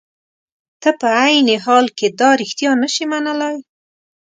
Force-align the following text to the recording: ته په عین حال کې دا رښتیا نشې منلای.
ته 0.81 0.89
په 0.99 1.07
عین 1.21 1.47
حال 1.65 1.85
کې 1.97 2.07
دا 2.19 2.29
رښتیا 2.41 2.71
نشې 2.81 3.05
منلای. 3.11 3.57